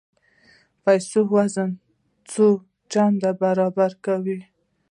[0.83, 1.69] پښې وزن
[2.31, 2.47] څو
[2.91, 4.39] چنده برداشت کوي.